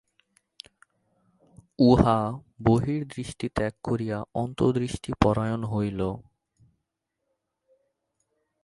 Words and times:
উহা 1.79 2.19
বহির্দৃষ্টি 2.59 3.47
ত্যাগ 3.55 3.73
করিয়া 3.83 4.17
অন্তর্দৃষ্টিপরায়ণ 4.33 5.61
হইল। 5.63 6.01